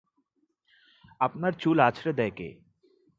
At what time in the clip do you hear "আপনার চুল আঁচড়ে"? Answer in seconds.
1.21-2.11